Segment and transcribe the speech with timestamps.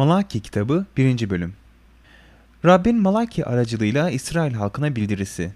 [0.00, 1.30] Malaki kitabı 1.
[1.30, 1.52] bölüm
[2.64, 5.52] Rabbin Malaki aracılığıyla İsrail halkına bildirisi.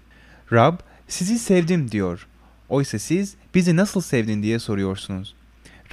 [0.53, 2.27] Rab, sizi sevdim diyor.
[2.69, 5.35] Oysa siz bizi nasıl sevdin diye soruyorsunuz.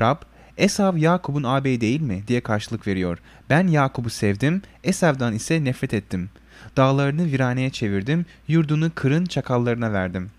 [0.01, 0.17] Rab,
[0.59, 3.19] Esav Yakup'un ağabeyi değil mi diye karşılık veriyor.
[3.51, 6.31] Ben Yakup'u sevdim, Esav'dan ise nefret ettim.
[6.77, 10.31] Dağlarını viraneye çevirdim, yurdunu kırın çakallarına verdim.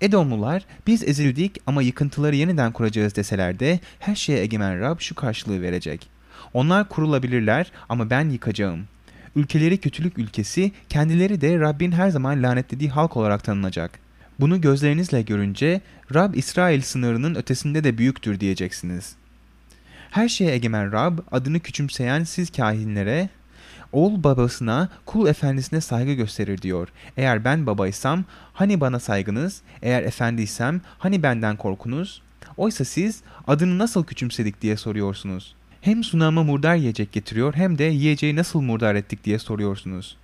[0.00, 5.62] Edomlular biz ezildik ama yıkıntıları yeniden kuracağız deseler de her şeye egemen Rab şu karşılığı
[5.62, 6.15] verecek.
[6.54, 8.84] Onlar kurulabilirler ama ben yıkacağım.
[9.36, 13.98] Ülkeleri kötülük ülkesi, kendileri de Rabbin her zaman lanetlediği halk olarak tanınacak.
[14.40, 15.80] Bunu gözlerinizle görünce
[16.14, 19.14] Rab İsrail sınırının ötesinde de büyüktür diyeceksiniz.
[20.10, 23.28] Her şeye egemen Rab adını küçümseyen siz kahinlere
[23.92, 26.88] oğul babasına, kul efendisine saygı gösterir diyor.
[27.16, 32.22] Eğer ben babaysam hani bana saygınız, eğer efendiysem hani benden korkunuz?
[32.56, 35.54] Oysa siz adını nasıl küçümsedik diye soruyorsunuz.
[35.86, 40.16] Hem sunama murdar yiyecek getiriyor hem de yiyeceği nasıl murdar ettik diye soruyorsunuz.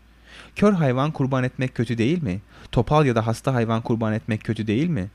[0.57, 2.41] Kör hayvan kurban etmek kötü değil mi?
[2.73, 5.11] Topal ya da hasta hayvan kurban etmek kötü değil mi?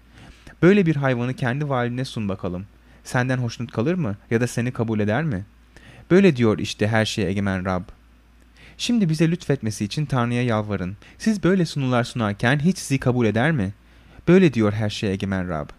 [0.62, 2.66] Böyle bir hayvanı kendi validine sun bakalım.
[3.04, 5.46] Senden hoşnut kalır mı ya da seni kabul eder mi?
[6.12, 7.84] Böyle diyor işte her şeye egemen Rab.
[8.78, 10.98] Şimdi bize lütfetmesi için Tanrı'ya yalvarın.
[11.18, 13.74] Siz böyle sunular sunarken hiç sizi kabul eder mi?
[14.28, 15.70] Böyle diyor her şeye egemen Rab.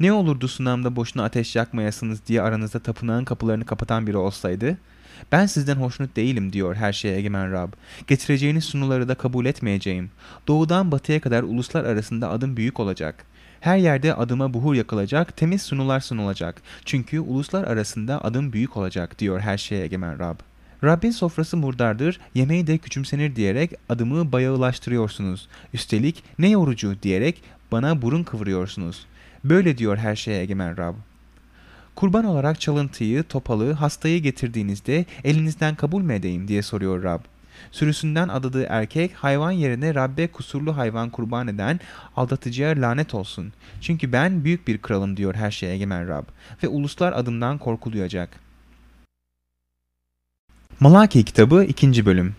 [0.00, 4.78] Ne olurdu sunamda boşuna ateş yakmayasınız diye aranızda tapınağın kapılarını kapatan biri olsaydı?
[5.32, 7.72] Ben sizden hoşnut değilim diyor her şeye egemen Rab.
[8.06, 10.10] Getireceğiniz sunuları da kabul etmeyeceğim.
[10.48, 13.24] Doğudan batıya kadar uluslar arasında adım büyük olacak.
[13.60, 16.62] Her yerde adıma buhur yakılacak, temiz sunular sunulacak.
[16.84, 20.36] Çünkü uluslar arasında adım büyük olacak diyor her şeye egemen Rab.
[20.84, 25.48] Rabbin sofrası murdardır, yemeği de küçümsenir diyerek adımı bayağılaştırıyorsunuz.
[25.74, 27.42] Üstelik ne yorucu diyerek
[27.72, 29.06] bana burun kıvırıyorsunuz.
[29.44, 30.94] Böyle diyor her şeye egemen Rab.
[31.94, 37.20] Kurban olarak çalıntıyı, topalı, hastayı getirdiğinizde elinizden kabul mü edeyim diye soruyor Rab.
[37.72, 41.80] Sürüsünden adadığı erkek hayvan yerine Rabbe kusurlu hayvan kurban eden
[42.16, 43.52] aldatıcıya lanet olsun.
[43.80, 46.24] Çünkü ben büyük bir kralım diyor her şeye egemen Rab
[46.62, 48.40] ve uluslar adımdan korkuluyacak.
[50.80, 52.06] Malaki kitabı 2.
[52.06, 52.34] bölüm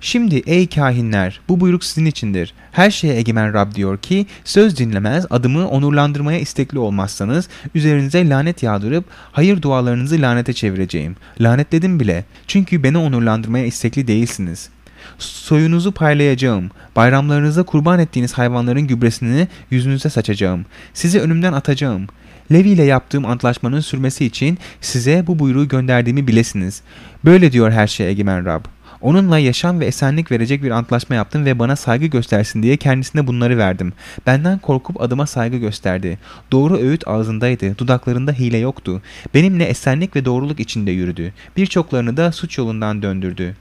[0.00, 2.54] Şimdi ey kahinler bu buyruk sizin içindir.
[2.72, 9.04] Her şeye egemen Rab diyor ki söz dinlemez adımı onurlandırmaya istekli olmazsanız üzerinize lanet yağdırıp
[9.32, 11.16] hayır dualarınızı lanete çevireceğim.
[11.40, 14.68] Lanetledim bile çünkü beni onurlandırmaya istekli değilsiniz.
[15.18, 16.70] Soyunuzu paylayacağım.
[16.96, 20.66] Bayramlarınızda kurban ettiğiniz hayvanların gübresini yüzünüze saçacağım.
[20.94, 22.06] Sizi önümden atacağım.
[22.52, 26.82] Levi ile yaptığım antlaşmanın sürmesi için size bu buyruğu gönderdiğimi bilesiniz.
[27.24, 28.64] Böyle diyor her şey egemen Rab.
[29.00, 33.58] Onunla yaşam ve esenlik verecek bir antlaşma yaptım ve bana saygı göstersin diye kendisine bunları
[33.58, 33.92] verdim.
[34.26, 36.18] Benden korkup adıma saygı gösterdi.
[36.52, 39.02] Doğru öğüt ağzındaydı, dudaklarında hile yoktu.
[39.34, 41.32] Benimle esenlik ve doğruluk içinde yürüdü.
[41.56, 43.56] Birçoklarını da suç yolundan döndürdü.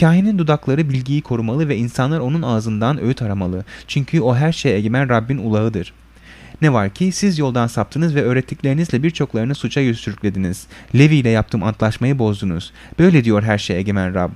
[0.00, 3.64] Kahinin dudakları bilgiyi korumalı ve insanlar onun ağzından öğüt aramalı.
[3.86, 6.06] Çünkü o her şeye egemen Rabbin ulağıdır.''
[6.62, 10.66] Ne var ki siz yoldan saptınız ve öğrettiklerinizle birçoklarını suça yüz sürüklediniz.
[10.94, 12.72] Levi ile yaptığım antlaşmayı bozdunuz.
[12.98, 14.30] Böyle diyor her şey egemen Rab.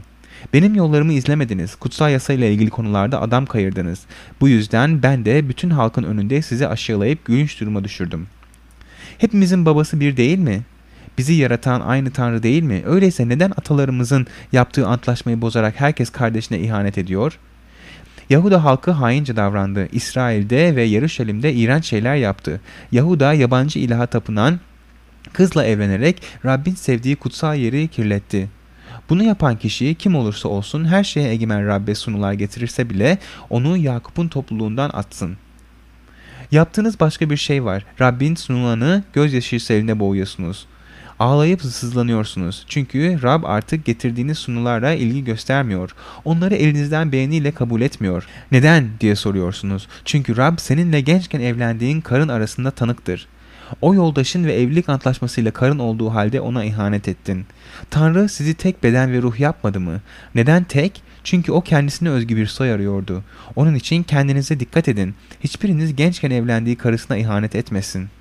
[0.53, 1.75] Benim yollarımı izlemediniz.
[1.75, 4.01] Kutsal yasa ile ilgili konularda adam kayırdınız.
[4.41, 8.27] Bu yüzden ben de bütün halkın önünde sizi aşağılayıp gülünç duruma düşürdüm.
[9.19, 10.63] Hepimizin babası bir değil mi?
[11.19, 12.83] Bizi yaratan aynı Tanrı değil mi?
[12.87, 17.39] Öyleyse neden atalarımızın yaptığı antlaşmayı bozarak herkes kardeşine ihanet ediyor?''
[18.31, 19.89] Yahuda halkı haince davrandı.
[19.93, 22.61] İsrail'de ve Yarışalim'de iğrenç şeyler yaptı.
[22.93, 24.61] Yahuda yabancı ilaha tapınan
[25.33, 28.49] kızla evlenerek Rabbin sevdiği kutsal yeri kirletti.
[29.11, 33.19] Bunu yapan kişi kim olursa olsun her şeye egemen Rabbe sunular getirirse bile
[33.51, 35.37] onu Yakup'un topluluğundan atsın.
[36.51, 37.85] Yaptığınız başka bir şey var.
[38.01, 40.67] Rabbin sunulanı gözyaşı seline boğuyorsunuz.
[41.19, 42.65] Ağlayıp sızlanıyorsunuz.
[42.69, 45.95] Çünkü Rab artık getirdiğiniz sunularla ilgi göstermiyor.
[46.25, 48.27] Onları elinizden beğeniyle kabul etmiyor.
[48.53, 49.89] Neden diye soruyorsunuz.
[50.05, 53.27] Çünkü Rab seninle gençken evlendiğin karın arasında tanıktır.
[53.81, 57.47] O yoldaşın ve evlilik antlaşmasıyla karın olduğu halde ona ihanet ettin.
[57.91, 60.01] Tanrı sizi tek beden ve ruh yapmadı mı?
[60.35, 61.03] Neden tek?
[61.25, 63.23] Çünkü o kendisine özgü bir soy arıyordu.
[63.57, 65.15] Onun için kendinize dikkat edin.
[65.41, 68.21] Hiçbiriniz gençken evlendiği karısına ihanet etmesin.''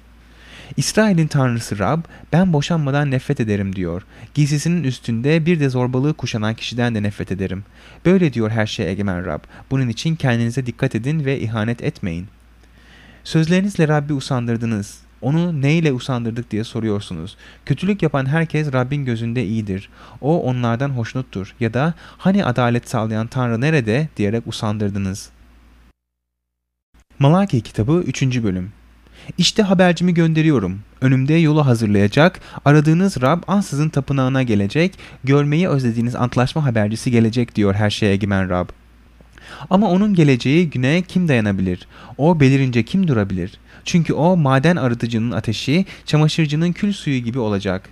[0.78, 2.00] İsrail'in tanrısı Rab,
[2.34, 4.02] ben boşanmadan nefret ederim diyor.
[4.34, 7.64] Giysisinin üstünde bir de zorbalığı kuşanan kişiden de nefret ederim.
[8.06, 9.40] Böyle diyor her şey egemen Rab.
[9.72, 12.28] Bunun için kendinize dikkat edin ve ihanet etmeyin.
[13.24, 15.00] Sözlerinizle Rabbi usandırdınız.
[15.22, 17.38] Onu neyle usandırdık diye soruyorsunuz.
[17.66, 19.90] Kötülük yapan herkes Rabbin gözünde iyidir.
[20.22, 21.56] O onlardan hoşnuttur.
[21.60, 25.30] Ya da hani adalet sağlayan Tanrı nerede diyerek usandırdınız.
[27.20, 28.44] Malaki kitabı 3.
[28.44, 28.72] bölüm
[29.38, 30.80] İşte habercimi gönderiyorum.
[31.02, 37.90] Önümde yolu hazırlayacak, aradığınız Rab ansızın tapınağına gelecek, görmeyi özlediğiniz antlaşma habercisi gelecek diyor her
[37.90, 38.70] şeye egemen Rab.
[39.70, 41.88] Ama onun geleceği güne kim dayanabilir?
[42.18, 43.52] O belirince kim durabilir?
[43.86, 47.90] Çünkü o maden arıtıcının ateşi, çamaşırcının kül suyu gibi olacak.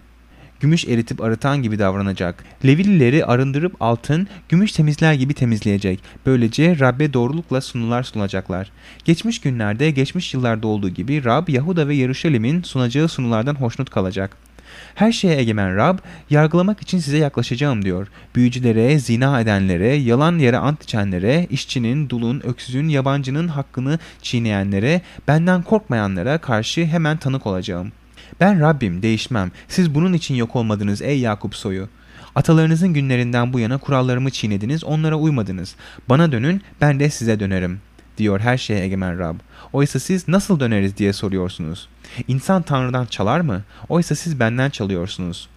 [0.59, 2.43] Gümüş eritip arıtan gibi davranacak.
[2.65, 5.99] Levilileri arındırıp altın, gümüş temizler gibi temizleyecek.
[6.25, 8.71] Böylece Rab'be doğrulukla sunular sunacaklar.
[9.05, 14.46] Geçmiş günlerde, geçmiş yıllarda olduğu gibi Rab, Yahuda ve Yeruşalim'in sunacağı sunulardan hoşnut kalacak.
[14.95, 15.97] Her şeye egemen Rab,
[16.29, 18.07] yargılamak için size yaklaşacağım diyor.
[18.35, 26.37] Büyücülere, zina edenlere, yalan yere ant içenlere, işçinin, dulun, öksüzün, yabancının hakkını çiğneyenlere, benden korkmayanlara
[26.37, 27.91] karşı hemen tanık olacağım.
[28.39, 29.51] Ben Rabbim, değişmem.
[29.67, 31.89] Siz bunun için yok olmadınız ey Yakup soyu.
[32.35, 35.75] Atalarınızın günlerinden bu yana kurallarımı çiğnediniz, onlara uymadınız.
[36.09, 37.86] Bana dönün, ben de size dönerim.''
[38.17, 39.35] Diyor her şeye egemen Rab.
[39.73, 41.87] Oysa siz nasıl döneriz diye soruyorsunuz.
[42.27, 43.63] İnsan Tanrı'dan çalar mı?
[43.89, 45.49] Oysa siz benden çalıyorsunuz.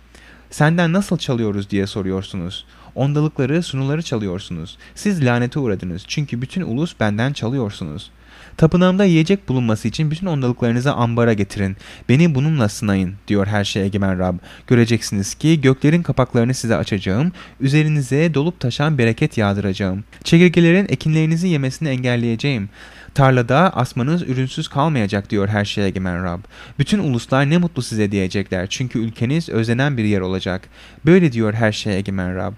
[0.50, 2.64] Senden nasıl çalıyoruz diye soruyorsunuz.
[2.94, 4.78] Ondalıkları, sunuları çalıyorsunuz.
[4.94, 8.10] Siz lanete uğradınız çünkü bütün ulus benden çalıyorsunuz.
[8.56, 11.76] Tapınağımda yiyecek bulunması için bütün ondalıklarınızı ambara getirin.
[12.08, 14.34] Beni bununla sınayın diyor her şeye egemen Rab.
[14.66, 17.32] Göreceksiniz ki göklerin kapaklarını size açacağım.
[17.60, 20.04] Üzerinize dolup taşan bereket yağdıracağım.
[20.24, 22.68] Çekirgelerin ekinlerinizi yemesini engelleyeceğim.
[23.14, 26.40] Tarlada asmanız ürünsüz kalmayacak diyor her şeye egemen Rab.
[26.78, 30.68] Bütün uluslar ne mutlu size diyecekler çünkü ülkeniz özlenen bir yer olacak.
[31.06, 32.52] Böyle diyor her şeye egemen Rab.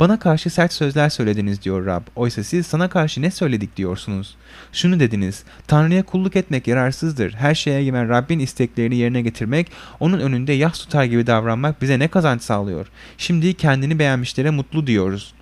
[0.00, 2.02] Bana karşı sert sözler söylediniz diyor Rab.
[2.16, 4.36] Oysa siz sana karşı ne söyledik diyorsunuz.
[4.72, 5.44] Şunu dediniz.
[5.66, 7.32] Tanrı'ya kulluk etmek yararsızdır.
[7.32, 12.08] Her şeye egemen Rabbin isteklerini yerine getirmek, onun önünde yah tutar gibi davranmak bize ne
[12.08, 12.86] kazanç sağlıyor.
[13.18, 15.34] Şimdi kendini beğenmişlere mutlu diyoruz.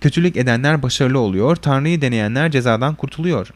[0.00, 3.52] Kötülük edenler başarılı oluyor, Tanrı'yı deneyenler cezadan kurtuluyor.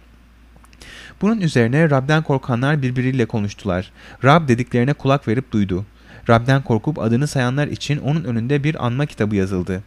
[1.21, 3.93] Bunun üzerine Rab'den korkanlar birbiriyle konuştular.
[4.25, 5.85] Rab dediklerine kulak verip duydu.
[6.29, 9.83] Rab'den korkup adını sayanlar için onun önünde bir anma kitabı yazıldı.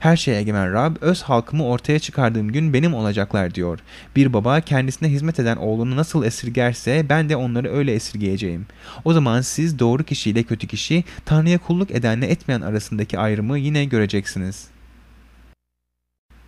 [0.00, 3.78] Her şeye egemen Rab, öz halkımı ortaya çıkardığım gün benim olacaklar diyor.
[4.16, 8.66] Bir baba kendisine hizmet eden oğlunu nasıl esirgerse ben de onları öyle esirgeyeceğim.
[9.04, 14.68] O zaman siz doğru kişiyle kötü kişi, Tanrı'ya kulluk edenle etmeyen arasındaki ayrımı yine göreceksiniz.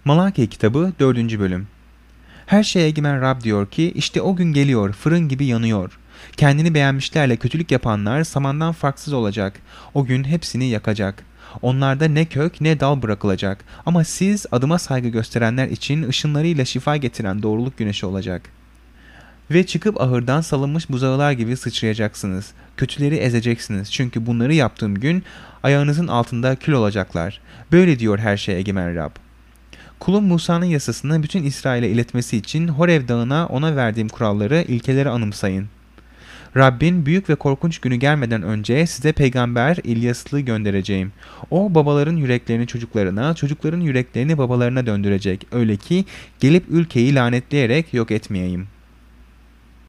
[0.04, 1.38] Malaki kitabı 4.
[1.38, 1.66] bölüm
[2.50, 5.98] Her şeye egemen Rab diyor ki işte o gün geliyor fırın gibi yanıyor.
[6.36, 9.60] Kendini beğenmişlerle kötülük yapanlar samandan farksız olacak.
[9.94, 11.24] O gün hepsini yakacak.
[11.62, 13.64] Onlarda ne kök ne dal bırakılacak.
[13.86, 18.42] Ama siz adıma saygı gösterenler için ışınlarıyla şifa getiren doğruluk güneşi olacak.
[19.50, 22.52] Ve çıkıp ahırdan salınmış buzağılar gibi sıçrayacaksınız.
[22.76, 23.92] Kötüleri ezeceksiniz.
[23.92, 25.24] Çünkü bunları yaptığım gün
[25.62, 27.40] ayağınızın altında kül olacaklar.
[27.72, 29.29] Böyle diyor her şey egemen Rab.
[30.00, 35.68] Kulum Musa'nın yasasını bütün İsrail'e iletmesi için Horev dağına ona verdiğim kuralları, ilkeleri anımsayın.
[36.56, 41.12] Rabbin büyük ve korkunç günü gelmeden önce size peygamber İlyas'lı göndereceğim.
[41.50, 45.46] O babaların yüreklerini çocuklarına, çocukların yüreklerini babalarına döndürecek.
[45.52, 46.04] Öyle ki
[46.40, 48.79] gelip ülkeyi lanetleyerek yok etmeyeyim.''